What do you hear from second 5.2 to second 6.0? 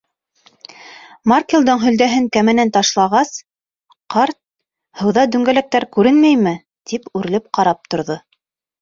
дүңгәләктәр